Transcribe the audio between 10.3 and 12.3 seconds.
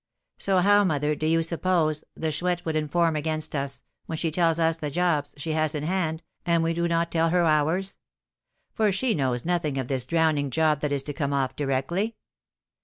job that is to come off directly.